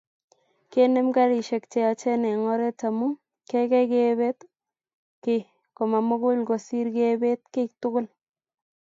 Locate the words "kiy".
5.23-5.41, 7.53-7.67